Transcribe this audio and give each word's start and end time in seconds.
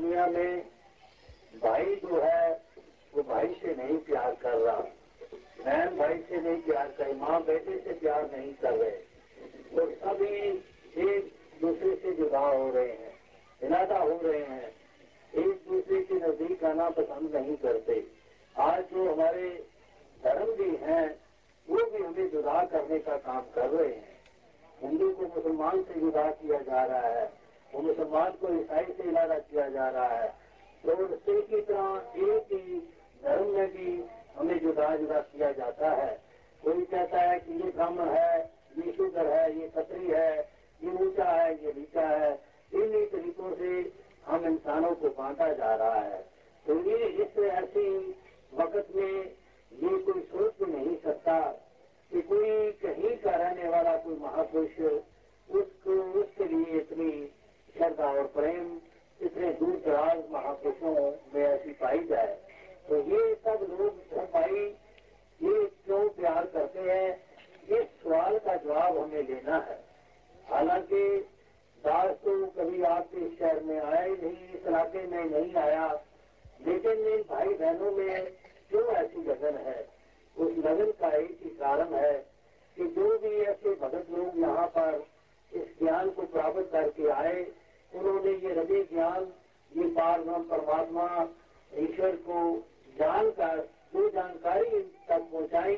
दुनिया 0.00 0.26
में 0.26 0.62
भाई 1.62 1.94
जो 1.94 2.20
है, 2.20 2.62
वो 3.14 3.22
भाई 3.22 3.46
से 3.46 3.74
नहीं 3.74 3.98
प्यार 3.98 4.34
कर 4.34 4.54
रहा। 4.54 4.76
बहन 5.64 5.96
भाई 5.96 6.18
से 6.18 6.40
नहीं 6.40 6.62
प्यार 6.62 6.88
कर 6.88 7.14
माँ 7.14 7.42
बेटे 7.42 7.78
से 7.78 7.92
प्यार 7.92 8.30
नहीं 8.36 8.54
कर 8.54 8.72
रहे। 8.72 8.90
तो 9.74 9.90
सभी 9.90 10.36
एक 11.08 11.32
दूसरे 11.60 11.94
से 11.96 12.12
जुदा 12.12 12.38
हो 12.38 12.70
रहे 12.70 12.88
हैं 12.88 13.12
इलादा 13.62 13.98
हो 13.98 14.20
रहे 14.22 14.44
हैं। 14.44 14.72
एक 15.34 15.60
दूसरे 15.68 16.00
के 16.02 16.14
नज़दीक 16.14 16.64
आना 16.64 16.90
पसंद 16.90 17.36
नहीं 17.36 17.56
करते। 17.56 18.06
आज 18.58 18.84
जो 18.84 19.12
हमारे 19.12 19.66
धर्म 20.24 20.52
भी 20.52 20.76
हैं, 20.76 21.20
वो 21.70 21.90
भी 21.90 22.04
हमें 22.04 22.30
जुदा 22.30 22.64
करने 22.64 22.98
का 22.98 23.16
काम 23.16 23.40
कर 23.40 23.68
रहे 23.68 23.94
हैं। 23.94 24.18
हिंदू 24.82 25.10
को 25.10 25.22
मुसलमान 25.22 25.82
से 25.82 26.00
जुदा 26.00 26.30
किया 26.30 26.58
जा 26.58 26.84
रहा 26.84 27.08
है। 27.08 27.39
मुसलमान 27.74 28.30
को 28.30 28.54
ईसाई 28.60 28.84
से 28.84 29.02
इलादा 29.02 29.38
किया 29.38 29.68
जा 29.68 29.88
रहा 29.88 30.08
है। 30.08 30.28
तो 30.86 30.92
उसी 30.92 31.42
की 31.42 31.60
तरह 31.60 32.12
एक 32.16 32.46
ही 32.52 32.78
धर्म 33.24 33.46
में 33.46 33.72
भी 33.72 34.04
हमें 34.36 34.58
जुदा 34.58 34.96
जुदा 34.96 35.20
किया 35.20 35.52
जाता 35.52 35.90
है। 35.90 36.22
कोई 36.62 36.84
कहता 36.84 37.20
है 37.20 37.38
कि 37.38 37.52
ये 37.52 37.70
ब्राह्मण 37.70 38.08
है, 38.08 38.52
ये 38.78 38.92
शूद्र 38.92 39.26
है, 39.26 39.60
ये 39.60 39.68
क्षत्रिय 39.68 40.16
है, 40.16 40.40
ये 40.84 40.90
ऊँचा 40.90 41.24
है, 41.24 41.64
ये 41.64 41.72
नीचा 41.72 42.08
है। 42.08 42.32
इन्हीं 42.74 43.06
तरीकों 43.06 43.54
से 43.54 43.92
हम 44.26 44.44
इंसानों 44.44 44.94
को 44.94 45.08
बांटा 45.08 45.52
जा 45.52 45.74
रहा 45.74 46.00
है। 46.00 46.30
तो 46.66 46.74
ये 46.90 46.96
इस 46.96 47.38
ऐसी 47.38 48.10
वक्त 48.54 48.88
में 48.96 49.36
ये 49.72 49.98
कोई 49.98 50.22
सोच 50.22 50.52
भी 50.62 50.72
नहीं 50.72 50.96
सकता 50.96 51.40
कि 52.10 52.22
कोई 52.22 52.72
कहीं 52.72 53.16
का 53.16 53.30
रहने 53.30 53.68
वाला 53.68 53.96
कोई 53.96 54.16
महापुरुष 54.16 54.80
उसको, 55.50 55.90
उसके 56.20 56.44
लिए 56.44 56.78
इतनी 56.78 57.32
श्रद्धा 57.78 58.04
और 58.04 58.26
प्रेम 58.26 58.80
इतने 59.22 59.52
दूर 59.52 59.82
दराज 59.86 60.30
महापुरुषों 60.30 60.94
में 61.34 61.44
ऐसी 61.44 61.72
पाई 61.72 61.98
जाए। 61.98 62.38
तो 62.88 62.96
ये 62.96 63.34
सब 63.34 63.76
लोग 63.80 64.20
भाई, 64.32 64.76
ये 65.42 65.66
क्यों 65.66 66.08
प्यार 66.08 66.46
करते 66.46 66.80
हैं? 66.80 67.24
इस 67.68 67.86
सवाल 68.02 68.38
का 68.38 68.56
जवाब 68.56 68.98
हमें 68.98 69.22
लेना 69.22 69.56
है। 69.56 69.84
हालाँकि 70.50 71.28
दास 71.84 72.10
तो 72.10 72.46
कभी 72.46 72.82
आपके 72.82 73.36
शहर 73.36 73.62
में 73.62 73.80
आया 73.80 74.02
ही 74.02 74.12
नहीं, 74.12 74.48
इस 74.48 74.66
इलाके 74.66 75.06
में 75.06 75.24
नहीं 75.24 75.54
आया। 75.54 76.00
लेकिन 76.66 76.92
इन 76.92 77.22
भाई 77.22 77.48
बहनों 77.48 77.92
में 77.92 78.32
क्यों 78.70 78.86
ऐसी 78.86 79.22
लगन 79.24 79.56
है, 79.56 79.88
उस 80.38 80.52
लगन 80.58 80.90
का 80.90 81.16
एक 81.16 81.38
ही 81.44 81.50
कारण 81.50 81.94
है 81.94 82.26
कि 82.76 82.84
जो 82.84 83.18
भी 83.18 83.40
ऐसे 83.42 83.74
भगत 83.74 84.06
लोग 84.10 84.38
यहाँ 84.38 84.66
पर 84.66 85.06
इस 85.54 85.78
ज्ञान 85.78 86.10
को 86.10 86.22
प्राप्त 86.22 86.68
करके 86.72 87.08
आए 87.08 87.46
उन्होंने 87.92 88.32
ये 88.32 88.52
हृदय 88.52 88.82
ज्ञान 88.92 89.32
ये 89.72 89.88
पार 89.94 90.20
परमात्मा 90.50 91.06
ईश्वर 91.78 92.16
को 92.26 92.40
जानकर 92.98 93.58
जो 93.94 94.08
जानकारी 94.10 94.80
तक 95.08 95.28
पहुंचाई 95.32 95.76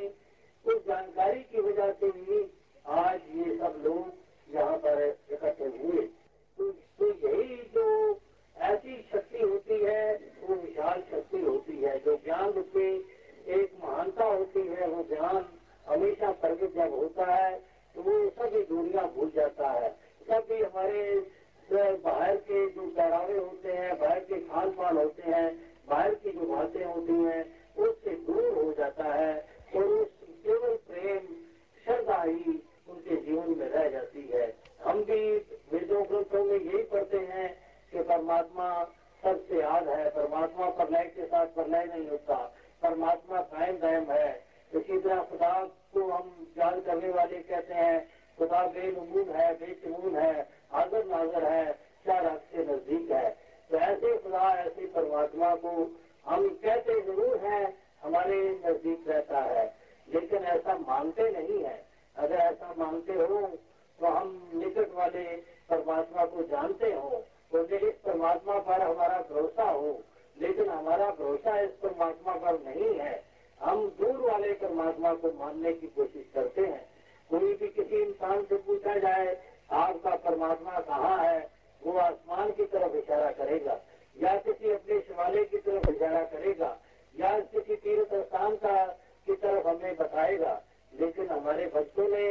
उस 0.64 0.82
जानकारी 0.86 1.40
की 1.42 1.60
वजह 1.60 1.92
से 2.00 2.06
ही 2.16 2.42
आज 2.96 3.20
ये 3.36 3.56
सब 3.56 3.80
लोग 3.84 4.54
यहाँ 4.54 4.76
पर 4.78 5.02
इकट्ठे 5.32 5.66
हुए 5.76 6.06
तो, 6.58 6.70
तो 6.70 7.06
यही 7.06 7.56
जो 7.74 8.20
ऐसी 8.56 8.96
शक्ति 9.12 9.42
होती 9.42 9.78
है 9.84 10.14
वो 10.42 10.54
विशाल 10.56 11.02
शक्ति 11.10 11.40
होती 11.40 11.76
है 11.82 11.98
जो 11.98 12.16
ज्ञान 12.24 12.50
रूप 12.50 12.72
में 12.76 12.92
एक 13.54 13.78
महानता 13.84 14.24
होती 14.24 14.66
है 14.68 14.88
वो 14.88 15.02
ज्ञान 15.08 15.44
हमेशा 15.88 16.30
प्रगट 16.40 16.74
जब 16.74 16.94
होता 16.94 17.34
है 17.34 17.54
तो 17.94 18.02
वो 18.02 18.18
सभी 18.30 18.62
दूरियाँ 18.64 19.06
भूल 19.14 19.30
जाता 19.36 19.70
है 19.70 19.90
सभी 20.22 20.62
हमारे 20.62 21.02
बाहर 21.72 22.36
पहरावे 23.12 23.38
होते 23.38 23.72
हैं, 23.72 23.98
बाहर 23.98 24.20
के 24.20 24.36
खान 24.40 24.70
पान 24.70 24.96
होते 24.96 25.22
हैं, 25.22 25.48
बाहर 25.88 26.14
की 26.14 26.30
जो 26.30 26.46
बातें 26.46 26.84
होती 26.84 27.12
हैं, 27.12 27.42
उससे 27.76 28.10
दूर 28.26 28.46
हो 28.54 28.72
जाता 28.72 29.04
है 29.04 29.34
और 29.76 29.84
उस 29.84 30.08
केवल 30.44 30.76
प्रेम, 30.88 31.26
श्रद्धा 31.84 32.22
ही 32.22 32.54
उनके 32.88 33.16
जीवन 33.16 33.58
में 33.58 33.68
रह 33.68 33.88
जाती 33.88 34.22
है। 34.32 34.46
हम 34.84 35.02
भी 35.02 35.20
वेदों 35.72 36.02
ग्रंथों 36.04 36.44
में 36.44 36.56
यही 36.56 36.82
पढ़ते 36.84 37.18
हैं 37.32 37.48
कि 37.92 38.02
परमात्मा 38.02 38.70
सबसे 39.22 39.60
याद 39.60 39.88
है। 39.88 40.08
परमात्मा 40.10 40.70
प्रलय 40.70 41.04
के 41.16 41.26
साथ 41.26 41.54
प्रलय 41.54 41.84
नहीं 41.84 42.08
होता। 42.08 42.40
परमात्मा 42.82 43.40
कायम 43.52 43.76
दायम 43.76 44.10
है। 44.10 44.32
इसी 44.72 44.98
तरह 44.98 45.22
खुदा 45.30 45.52
को 45.94 46.10
हम 46.10 46.34
याद 46.58 46.82
करने 46.86 47.08
वाले 47.10 47.38
कहते 47.44 47.74
हैं, 47.74 48.08
खुदा 48.38 48.66
बेनमून 48.66 49.34
है 49.36 49.52
बेचमून 49.54 50.16
है 50.16 50.34
हाजर 50.72 51.04
नाजर 51.06 51.44
है 51.44 51.64
चार 52.06 52.26
हक 52.26 52.44
से 52.52 52.62
नज़दीक 52.62 53.10
है 53.10 53.28
तो 53.70 53.78
ऐसे 53.78 54.16
खुदा 54.18 54.48
ऐसे 54.60 54.86
परमात्मा 54.94 55.54
को 55.56 55.70
हम 56.26 56.48
कहते 56.64 57.00
ज़रूर 57.00 57.36
हैं 57.44 57.62
हमारे 58.02 58.38
नज़दीक 58.64 59.04
रहता 59.08 59.40
है 59.42 59.64
लेकिन 60.08 60.44
ऐसा 60.54 60.74
मानते 60.78 61.28
नहीं 61.30 61.62
है 61.64 61.76
अगर 62.16 62.34
ऐसा 62.36 62.74
मानते 62.78 63.12
हो 63.12 63.40
तो 63.98 64.06
हम 64.06 64.32
निकट 64.54 64.94
वाले 64.94 65.24
परमात्मा 65.70 66.24
को 66.24 66.42
जानते 66.46 66.92
हो 66.92 67.22
तो 67.52 67.64
इस 67.78 67.94
परमात्मा 68.04 68.58
पर 68.68 68.82
हमारा 68.82 69.20
भरोसा 69.30 69.70
हो 69.70 69.92
लेकिन 70.36 70.68
हमारा 70.82 71.08
भरोसा 71.08 71.58
इस 71.60 71.70
परमात्मा 71.82 72.32
पर 72.34 72.58
नहीं 72.60 72.98
है। 72.98 73.12
हम 73.60 73.86
दूर 73.98 74.16
वाले 74.20 74.52
परमात्मा 74.52 75.12
को 75.14 75.30
मानने 75.38 75.72
की 75.72 75.86
कोशिश 75.86 76.24
करते 76.34 76.60
हैं। 76.60 76.84
कोई 77.30 77.52
भी 77.54 77.68
किसी 77.68 78.00
इंसान 78.02 78.42
से 78.42 78.56
पूछा 78.60 78.94
जाए, 78.98 79.26
आपका 79.72 80.14
परमात्मा 80.24 80.80
कहाँ 80.80 81.18
है, 81.18 81.38
वो 81.82 81.92
आसमान 81.98 82.50
की 82.50 82.64
तरफ़ 82.64 82.96
इशारा 82.96 83.30
करेगा, 83.30 83.78
या 84.16 84.36
किसी 84.38 84.70
अपने 84.70 84.98
शिवालय 85.00 85.44
की 85.44 85.58
तरफ़ 85.58 85.90
इशारा 85.90 86.24
करेगा, 86.24 86.76
या 87.14 87.38
किसी 87.54 87.76
तीर्थ 87.76 88.14
स्थान 88.16 88.56
का, 88.56 88.84
की 89.26 89.34
तरफ़ 89.36 89.68
हमें 89.68 89.96
बताएगा। 89.96 90.60
लेकिन 90.92 91.28
हमारे 91.28 91.66
भक्तों 91.66 92.08
ने, 92.08 92.26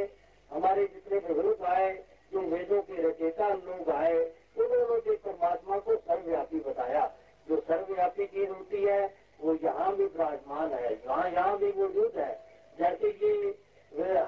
हमारे 0.52 0.86
जितने 0.88 1.20
बुज़ुर्ग 1.20 1.64
आए 1.68 1.92
जो 2.34 2.42
वेदों 2.50 2.82
के 2.82 3.02
रचेता 3.02 3.48
लोग 3.50 3.90
आए 3.92 4.20
उन्होंने 4.58 5.00
भी 5.00 5.16
परमात्मा 5.18 5.78
को 5.80 5.96
सर्वव्यापी 5.98 6.60
बताया 6.60 7.10
जो 7.48 7.60
सर्वव्यापी 7.60 8.26
चीज़ 8.26 8.50
होती 8.50 8.84
है 8.84 9.02
वो 9.40 9.54
यहाँ 9.64 9.96
भी 9.96 10.04
विराजमान 10.06 10.74
है 10.74 10.94
यहाँ 10.94 11.30
यहाँ 11.30 11.58
भी 11.58 11.72
मौजूद 11.78 12.18
है 12.18 12.32
जैसे 12.80 13.12
कि 13.14 13.32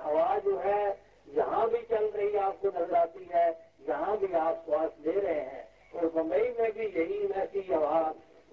हवा 0.03 0.37
जो 0.39 0.57
है 0.59 0.81
यहाँ 1.27 1.69
भी 1.69 1.81
चल 1.91 2.05
रही 2.07 2.37
आपको 2.37 2.67
नज़र 2.69 2.95
आती 2.95 3.29
है 3.33 3.47
यहाँ 3.89 4.17
भी 4.17 4.31
आप 4.37 4.63
श्वास 4.65 4.91
ले 5.05 5.19
रहे 5.19 5.39
हैं 5.41 5.67
और 5.93 6.11
मुंबई 6.15 6.41
में 6.59 6.71
भी 6.73 6.87
यही 6.89 7.19
वैसी 7.27 7.61
हवा 7.71 8.01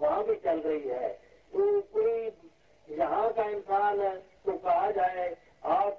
वहाँ 0.01 0.25
भी 0.25 0.35
चल 0.45 0.61
रही 0.61 0.89
है 0.89 1.09
तो 1.53 1.81
कोई 1.95 2.97
यहाँ 2.99 3.31
का 3.33 3.49
इंसान 3.51 3.99
तो 4.47 4.53
कहा 4.59 4.91
जाए 4.91 5.29
आप 5.71 5.99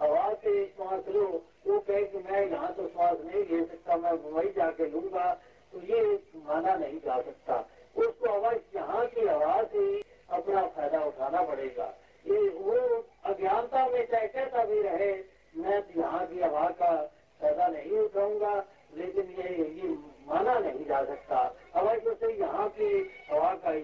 हवा 0.00 0.32
से 0.34 0.64
श्वास 0.66 1.08
लो 1.08 1.26
वो 1.66 1.78
कहे 1.80 2.02
कि 2.04 2.18
मैं 2.20 2.46
यहाँ 2.46 2.72
तो 2.74 2.86
श्वास 2.88 3.18
नहीं 3.24 3.44
ले 3.44 3.64
सकता 3.64 3.96
मैं 3.96 4.12
मुंबई 4.22 4.52
जाके 4.56 4.90
लूँगा 4.90 5.32
तो 5.72 5.80
ये 5.84 6.02
माना 6.46 6.74
नहीं 6.76 6.98
जा 7.00 7.20
सकता 7.20 7.64
उसको 7.96 8.30
अवश्य 8.30 8.78
यहाँ 8.78 9.06
की 9.06 9.26
हवा 9.26 9.62
से 9.64 9.78
ही 9.78 10.02
अपना 10.30 10.62
फ़ायदा 10.66 11.02
उठाना 11.04 11.42
पड़ेगा 11.42 11.86
ये 12.24 12.48
वो 12.50 12.76
अज्ञानता 13.24 13.86
में 13.86 14.04
चाहे 14.06 14.28
कहता 14.28 14.64
भी 14.64 14.80
रहे 14.82 15.12
मैं 15.56 15.82
यहाँ 15.96 16.24
की 16.26 16.40
हवा 16.40 16.68
का 16.80 16.94
फ़ायदा 17.40 17.66
नहीं 17.68 17.98
उठाऊँगा 17.98 18.54
लेकिन 18.96 19.34
ये 19.38 19.54
ये 19.72 19.88
माना 20.28 20.58
नहीं 20.58 20.84
जा 20.86 21.02
सकता 21.04 21.40
अवश्य 21.74 22.14
से 22.20 22.32
यहाँ 22.34 22.68
की 22.70 22.90
हवा 23.30 23.52
का 23.54 23.70
ही 23.70 23.82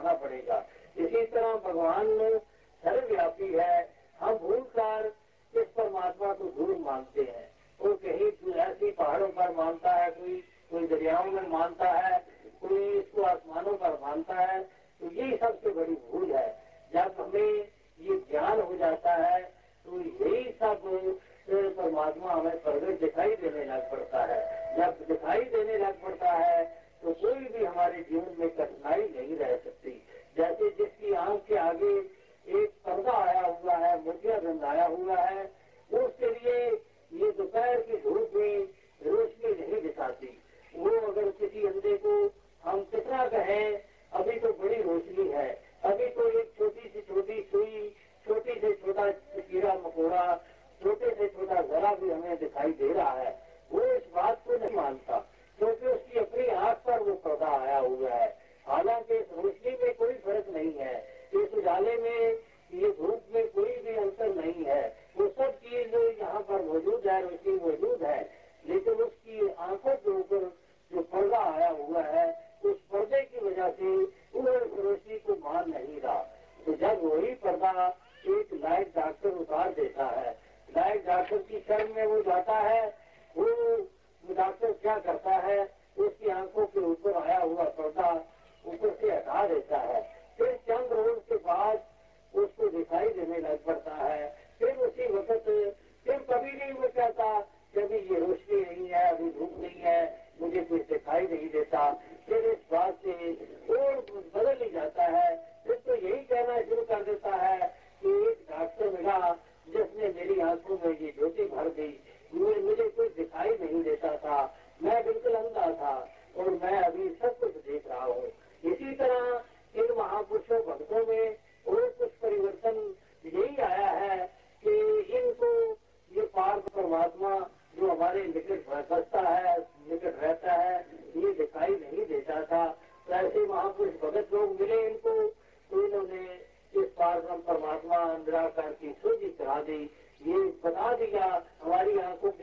उठाना 0.00 0.12
पड़ेगा। 0.16 0.64
इसी 0.96 1.24
तरह 1.26 1.54
भगवान 1.64 2.38
सर्वव्यापी 2.82 3.52
है। 3.54 3.88
हम 4.20 4.34
भूल 4.38 4.60
कर 4.76 5.12
इस 5.54 5.66
परमात्मा 5.76 6.32
को 6.34 6.44
दूर 6.46 6.76
मानते 6.80 7.22
हैं। 7.22 7.48
वो 7.80 7.92
कहीं 7.96 8.52
ऐसी 8.54 8.90
पहाड़ों 8.92 9.28
पर 9.28 9.50
मानता 9.56 9.92
है, 9.92 10.10
कोई 10.10 10.42
कोई 10.70 10.86
दरियाओं 10.86 11.24
में 11.26 11.48
मानता 11.48 11.90
है, 11.90 12.18
कोई 12.60 12.82
इसको 12.90 13.22
आसमानों 13.22 13.72
पर 13.74 13.98
मानता 14.02 14.34
है 14.34 14.60
तो 15.00 15.10
ये 15.12 15.36
सबसे 15.36 15.70
बड़ी 15.70 15.94
भूल 16.04 16.32
है। 16.32 16.48
जब 16.94 17.14
हमें 17.20 17.68
ये 18.00 18.18
ज्ञान 18.30 18.60
हो 18.60 18.76
जाता 18.76 19.14
है 19.14 19.40
तो 19.86 20.00
यही 20.00 20.50
सब 20.52 20.82
परमात्मा 21.50 22.32
हमें 22.32 22.62
प्रगट 22.62 23.00
दिखाई 23.00 23.34
देने 23.36 23.64
लग 23.64 23.90
पड़ता 23.90 24.24
है। 24.24 24.40
जब 24.76 25.04
दिखाई 25.08 25.44
देने 25.46 25.78
लग 25.78 26.02
पड़ता 26.02 26.32
है 26.32 26.64
तो 27.02 27.12
कोई 27.14 27.46
भी 27.48 27.64
हमारे 27.64 28.02
जीवन 28.02 28.36
में 28.38 28.49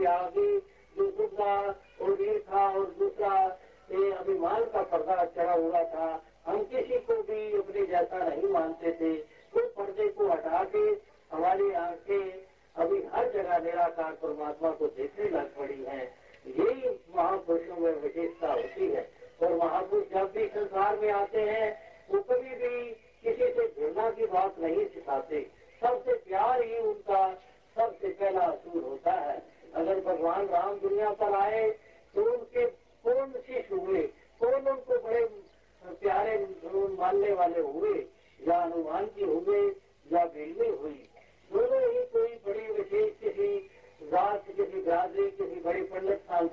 yeah, 0.08 0.30
the 0.34 1.87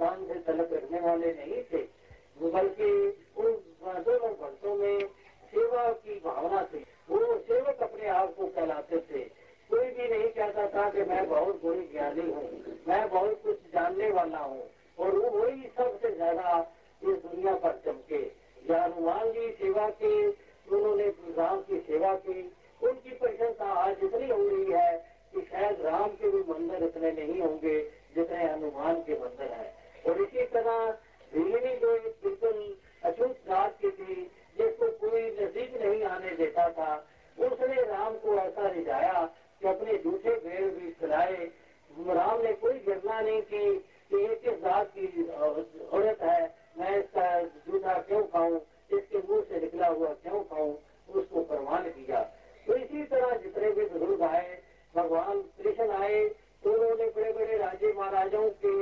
आसमान 0.07 0.27
से 0.27 0.35
तलब 0.35 0.69
रखने 0.73 1.01
वाले 1.01 1.33
नहीं 1.33 1.63
थे। 1.63 1.83
वो 2.39 2.51
बल्कि 2.51 3.24
क्यों 48.09 48.23
खाऊं? 48.27 48.59
इसके 48.91 49.19
मुँह 49.19 49.43
से 49.43 49.61
निकला 49.61 49.89
हुआ 49.89 50.09
क्यों 50.23 50.43
खाऊं? 50.45 50.75
उसको 51.11 51.43
प्रमाण 51.45 51.83
किया। 51.91 52.23
तो 52.67 52.75
इसी 52.75 53.05
तरह 53.05 53.37
जितने 53.39 53.71
भी 53.71 53.85
बुज़ुर्ग 53.87 54.23
आए, 54.25 54.63
भगवान 54.95 55.41
कृष्ण 55.59 55.91
आए 55.93 56.25
तो 56.63 56.73
उन्होंने 56.73 57.07
बड़े 57.07 57.33
बड़े 57.33 57.57
राजे 57.59 57.93
महाराजाओं 57.93 58.51
के 58.65 58.75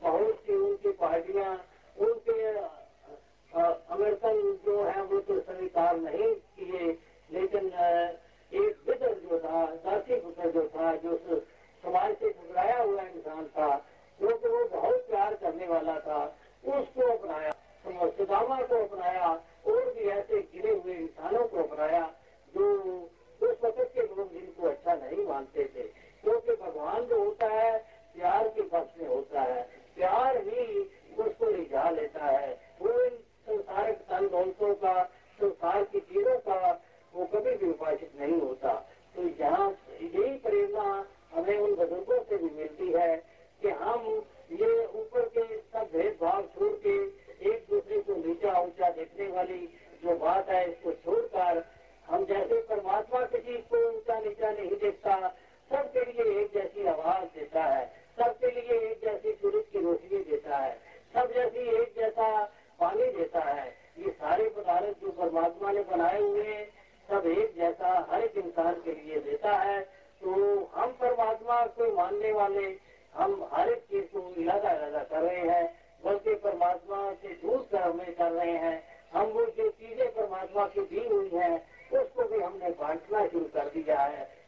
बहुत 0.00 0.34
सी 0.36 0.54
उनकी 0.56 0.90
पार्टियाँ, 1.00 1.52
उनके 1.98 2.42
अमेरिकन 3.92 4.36
जो 4.64 4.82
है, 4.82 5.02
वो 5.02 5.20
तो 5.20 5.40
स्वीकार 5.40 5.96
नहीं 5.98 6.34
किए। 6.56 6.86
लेकिन 7.30 7.64
एक 8.52 8.76
विदर 8.88 9.14
जो 9.20 9.38
था 9.38 9.64
दासी 9.84 10.14
पुत्र 10.14 10.50
जो 10.50 10.66
था, 10.68 10.94
जो 10.96 11.14
समाज 11.82 12.16
से 12.16 12.25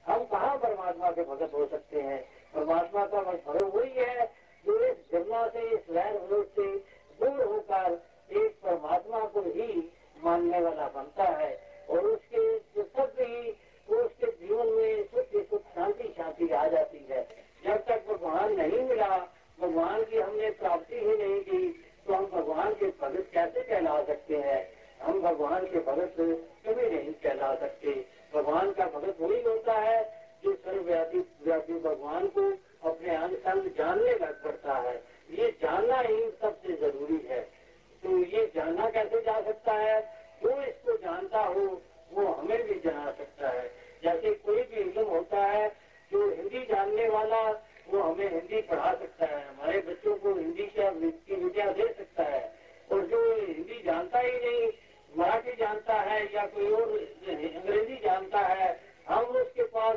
हम 0.09 0.25
कहाँ 0.25 0.57
परमात्मा 0.57 1.11
के 1.11 1.23
भगत 1.23 1.51
हो 1.55 1.67
सकते 1.67 2.01
हैं? 2.01 2.23
परमात्मा 2.55 3.07
का 3.07 3.37
स्वरूप 3.37 3.75
वही 3.75 3.91
है 3.91 4.27
जो 4.67 4.85
इस 4.85 4.97
जमुना 5.13 5.49
से, 5.49 5.59
इस 5.59 5.91
लहर 5.91 6.19
विरोध 6.19 6.47
से 6.47 6.77
दूर 7.21 7.43
होकर 7.43 8.03
एक 8.33 8.61
परमात्मा 8.63 9.21
को 9.21 9.41
ही 9.41 9.93
मानने 10.25 10.61
वाला 10.61 10.89
बनता 10.89 11.25
है। 11.25 11.61
और 11.91 11.99
उसके 11.99 12.59
तब 12.83 13.13
भी 13.19 13.51
उसके 13.89 14.27
जीवन 14.27 14.67
में 14.67 15.05
सुख 15.05 15.51
सुख, 15.51 15.63
शांति 15.63 16.15
शांति 16.17 16.49
आ 16.49 16.69
जाती 16.69 17.07
है। 17.11 17.29
जब 17.65 17.85
तक 17.85 18.05
भगवान 18.09 18.53
नहीं 18.53 18.83
मिला, 18.83 19.19
भगवान 19.61 20.05
की 20.05 20.17
हमने 20.17 20.51
प्राप्ति 20.51 20.97
ही 20.97 21.17
नहीं 21.17 21.41
की 21.41 21.85
तो 22.07 22.15
हम 22.15 22.27
भगवान 22.27 22.75
के 22.75 22.87
भगत 22.87 23.31
कैसे 23.33 23.63
कहला 23.63 24.05
सकते 24.05 24.37
हैं? 24.37 24.78
हम 25.03 25.21
भगवान 25.21 25.67
के 25.67 25.79
भगत 25.79 26.15
से 26.17 26.35
कभी 26.35 26.97
नहीं 26.97 27.13
कहला 27.13 27.55
सकते। 27.55 28.07
भगवान 28.35 28.73
का 28.73 28.87
भगत 28.87 29.17
वही 29.21 29.43
होता 29.43 29.73
है 29.73 30.19
जो 30.45 30.55
सर्वव्यापी, 30.55 31.19
व्यापी 31.19 31.73
भगवान 31.73 32.29
को 32.29 32.51
अपने 32.89 33.15
अंग 33.17 33.37
संग 33.37 33.71
जानने 33.79 34.11
लग 34.11 34.45
पड़ता 34.45 34.75
है। 34.75 35.05
ये 35.31 35.51
जानना 35.63 35.97
ही 35.97 36.31
सबसे 36.31 36.73
ज़रूरी 36.73 37.27
है। 37.27 37.41
तो 38.03 38.19
ये 38.19 38.53
जानना 38.55 38.91
कैसे 38.91 39.21
जा 39.21 39.41
सकता 39.41 39.73
है? 39.73 40.01
जो 40.43 40.63
इसको 40.63 40.97
जानता 40.97 41.41
हो, 41.41 41.83
वो 42.13 42.27
हमें 42.27 42.63
भी 42.63 42.75
जाना 42.75 43.13
सकता 43.13 43.49
है। 43.49 43.71
जैसे 44.05 44.35
कोई 44.35 44.63
भी 44.63 44.77
इलम 44.77 45.05
होता 45.05 45.47
है, 45.47 45.69
जो 46.13 46.31
हिंदी 46.31 46.63
जानने 46.65 47.09
वाला, 47.09 47.51
वो 47.89 48.01
हमें 48.01 48.31
हिंदी 48.31 48.63
पढ़ा 48.63 48.95
सकता 48.95 49.27
है। 49.27 49.49
हमारे 49.49 49.81
बच्चों 49.81 50.17
को 50.17 50.35
हिंदी 50.35 50.67
की 50.69 51.35
विद्या 51.35 51.73
दे 51.73 51.93
सकता 51.93 52.23
है। 52.23 52.55
और 52.93 53.01
जो 53.01 53.35
हिंदी 53.35 53.83
जानता 53.83 54.19
ही 54.19 54.33
नहीं 54.33 54.73
मराठी 55.17 55.53
जानता 55.53 55.95
है 55.95 56.35
या 56.35 56.47
कोई 56.47 56.71
और 56.71 56.91
अंग्रेज़ी 57.29 57.97
जानता 57.97 58.39
है, 58.39 58.81
हम 59.09 59.25
उसके 59.25 59.63
पास 59.63 59.97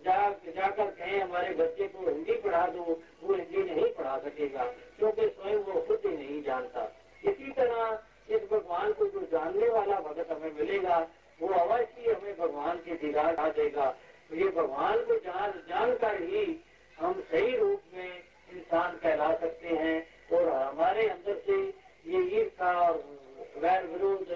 जा, 0.00 0.30
जाकर 0.30 0.90
कहें, 0.90 1.20
हमारे 1.20 1.54
बच्चे 1.54 1.88
को 1.88 2.08
हिंदी 2.08 2.34
पढ़ा 2.34 2.66
दो, 2.66 3.00
वो 3.22 3.34
हिंदी 3.34 3.62
नहीं 3.74 3.92
पढ़ा 3.94 4.18
सकेगा, 4.18 4.64
क्योंकि 4.98 5.26
स्वयं 5.28 5.56
वो 5.56 5.80
खुद 5.80 6.02
ही 6.06 6.16
नहीं 6.16 6.42
जानता। 6.42 6.84
इसी 7.24 7.50
तरह 7.52 8.02
इस 8.28 8.42
भगवान 8.52 8.92
को 8.92 9.06
जो 9.06 9.20
जानने 9.20 9.68
वाला 9.68 10.00
भगत 10.00 10.30
हमें 10.30 10.52
मिलेगा, 10.52 10.98
वो 11.40 11.48
अवश्य 11.48 12.12
हमें 12.12 12.36
भगवान 12.38 12.76
की 12.76 12.94
दीदार 12.94 13.36
आ 13.36 13.48
देगा। 13.48 13.94
ये 14.32 14.48
भगवान 14.48 14.98
को 14.98 15.14
जान, 15.16 15.50
जानकर 15.68 16.22
ही 16.22 16.64
हम 16.98 17.20
सही 17.20 17.56
रूप 17.56 17.82
में 17.94 18.22
इंसान 18.52 18.96
कहला 18.96 19.32
सकते 19.34 19.68
हैं 19.68 20.06
और 20.32 20.48
हमारे 20.48 21.08
अंदर 21.08 21.42
से 21.46 21.56
ये 22.06 22.22
ईर्षा 22.40 22.72
और 22.80 23.19
वैर 23.62 23.86
विरोध 23.86 24.30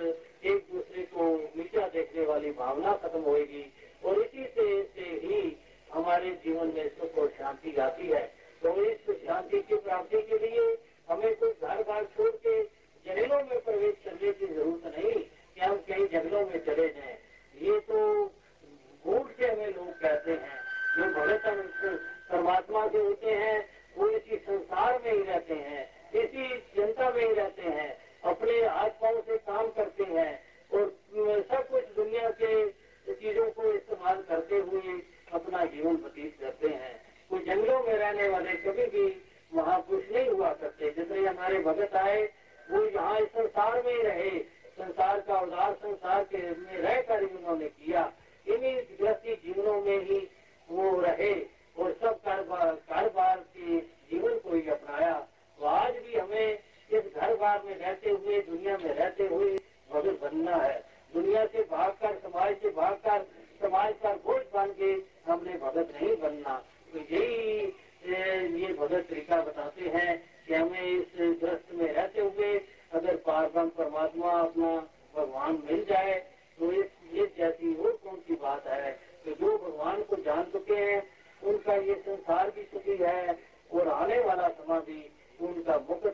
एक 0.47 0.67
दूसरे 0.73 1.03
को 1.13 1.27
नीचा 1.57 1.87
देखने 1.89 2.25
वाली 2.27 2.51
भावना 2.59 2.93
खत्म 3.03 3.21
होगी 3.23 3.65
और 4.05 4.21
इसी 4.23 4.45
से, 4.45 4.83
से 4.85 5.05
ही 5.27 5.57
हमारे 5.93 6.31
जीवन 6.45 6.73
में 6.77 6.89
सुख 6.99 7.19
और 7.19 7.29
शांति 7.39 7.75
आती 7.81 8.07
है। 8.09 8.25
तो 8.63 8.75
इस 8.85 9.11
शांति 9.27 9.61
की 9.69 9.77
प्राप्ति 9.87 10.21
के 10.29 10.39
लिए 10.39 10.67
हमें 11.09 11.35
कोई 11.37 11.53
घर 11.63 11.83
बार 11.89 12.05
छोड़ 12.17 12.31
के 12.47 12.63
जंगलों 13.07 13.43
में 13.51 13.59
प्रवेश 13.65 13.95
करने 14.05 14.33
की 14.33 14.47
ज़रूरत 14.47 14.95
नहीं 14.97 15.13
कि 15.13 15.61
हम 15.61 15.77
कहीं 15.89 16.07
जंगलों 16.13 16.45
में 16.47 16.59
चले 16.67 16.89
जाएँ 16.89 17.17
ये 17.55 17.79
तो 17.89 17.99
भूल 19.05 19.29
से 19.39 19.51
हमें 19.51 19.67
लोग 19.67 19.91
कहते 20.03 20.33
हैं 20.45 20.61
जो 20.97 21.11
भगत 21.15 21.43
परमात्मा 22.31 22.87
से 22.89 22.99
होते 22.99 23.35
हैं 23.43 23.59
वो 23.97 24.09
इसी 24.11 24.37
संसार 24.47 25.01
में 25.05 25.13
ही 25.13 25.23
रहते 25.23 25.55
हैं 25.67 25.83
इसी 26.23 26.49
जनता 26.77 27.11
में 27.11 27.23
ही 27.25 27.33
रहते 27.35 27.63
हैं 27.79 27.91
अपने 28.33 28.53
हाथ 28.67 28.91
पाँव 29.01 29.21
से 29.27 29.37
काम 29.49 29.67
करते 29.79 30.05
हैं 30.11 30.33
और 30.75 30.93
सब 31.51 31.69
कुछ 31.71 31.95
दुनिया 31.97 32.31
के 32.41 32.55
चीज़ों 33.15 33.51
को 33.57 33.73
इस्तेमाल 33.73 34.23
करते 34.29 34.57
हुए 34.69 34.99
अपना 35.55 35.65
जीवन 35.65 35.97
व्यतीत 35.97 36.37
करते 36.41 36.69
हैं। 36.69 36.95
कोई 37.31 37.45
जंगलों 37.45 37.81
में 37.81 37.95
रहने 37.95 38.29
वाले 38.29 38.53
कभी 38.53 38.87
भी 38.87 39.23
महापुरुष 39.55 40.05
नहीं 40.13 40.29
हुआ 40.29 40.53
करते। 40.53 40.91
जितने 40.91 41.27
हमारे 41.27 41.59
भगत 41.59 41.95
आए, 41.95 42.23
वो 42.71 42.85
यहाँ 42.85 43.19
इस 43.19 43.29
संसार 43.29 43.83
में 43.83 43.93
ही 43.93 44.03
रहे। 44.03 44.39
संसार 44.79 45.21
का 45.21 45.41
उदार 45.41 45.75
संसार 45.75 46.25
के 46.25 46.39
में 46.39 46.79
रहकर 46.79 47.23
ही 47.23 47.29
उन्होंने 47.29 47.69
किया। 47.69 48.13
इन्हीं 48.49 48.77
गृहस्थी 49.01 49.35
जीवनों 49.37 49.81
में 49.81 49.99
ही 49.99 50.19
वो 50.71 51.01
रहे 51.01 51.33
और 51.79 51.93
सब 52.03 52.23
कारोबार 52.23 52.75
कारोबार 52.75 53.37
के 53.57 53.79
जीवन 54.11 54.39
को 54.39 54.55
ही 54.55 54.69
अपनाया। 54.71 55.15
तो 55.59 55.65
आज 55.65 55.95
भी 55.95 56.19
हमें 56.19 56.59
इस 56.91 57.05
घर 57.17 57.37
बार 57.37 57.63
में 57.65 57.79
रहते 57.79 58.11
हुए, 58.11 58.41
दुनिया 58.41 58.77
में 58.77 58.95
रहते 58.95 59.27
हुए 59.27 59.59
भगत 59.91 60.21
बनना 60.23 60.57
है। 60.57 60.85
दुनिया 61.15 61.47
से 61.47 61.63
भागकर, 61.63 62.19
समाज 62.19 62.57
से 62.57 62.71
भागकर 62.71 63.44
समाज 63.61 63.95
का 64.03 64.15
घोष 64.17 64.43
बन 64.55 64.73
के 64.79 64.91
हमने 65.27 65.57
भगत 65.59 65.93
नहीं 65.95 66.17
बनना। 66.19 66.57
तो 66.93 66.99
यही 67.11 67.73
ये 68.05 68.73
भगत 68.75 69.07
तरीका 69.11 69.41
बताते 69.43 69.89
हैं 69.91 70.11
कि 70.47 70.55
हमें 70.55 70.83
इस 70.83 71.39
ग्रस्त 71.41 71.75
में 71.75 71.87
रहते 71.93 72.21
हुए 72.21 72.53
अगर 72.93 73.17
पारब्रह्म 73.27 73.69
परमात्मा 73.79 74.31
अपना 74.41 74.77
भगवान 75.17 75.63
मिल 75.67 75.85
जाए 75.85 76.15
तो 76.59 76.71
इस, 76.73 76.91
ये 77.13 77.27
जैसी 77.39 77.75
और 77.77 77.93
कौन 78.05 78.19
सी 78.19 78.35
बात 78.43 78.67
है 78.67 78.93
तो 79.25 79.31
जो 79.33 79.57
भगवान 79.59 80.03
को 80.03 80.17
जान 80.23 80.45
चुके 80.53 80.77
हैं, 80.77 81.03
उनका 81.43 81.75
ये 81.83 81.95
संसार 82.07 82.51
भी 82.51 82.63
सुखी 82.65 82.97
है 83.01 83.39
और 83.73 83.89
आने 83.91 84.19
वाला 84.21 84.49
समय 84.51 84.81
भी 84.81 85.01
उनका 85.41 85.77
मुक्त 85.91 86.14